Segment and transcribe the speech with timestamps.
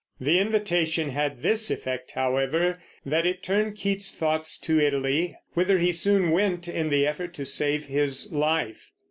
[0.19, 5.91] The invitation had this effect, however, that it turned Keats's thoughts to Italy, whither he
[5.91, 8.89] soon went in the effort to save his life.